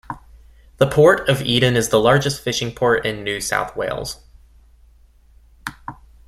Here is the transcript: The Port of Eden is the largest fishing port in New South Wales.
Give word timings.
The 0.77 0.87
Port 0.87 1.29
of 1.29 1.43
Eden 1.43 1.75
is 1.75 1.89
the 1.89 1.99
largest 1.99 2.41
fishing 2.41 2.71
port 2.73 3.05
in 3.05 3.23
New 3.23 3.39
South 3.39 3.75
Wales. 3.75 4.19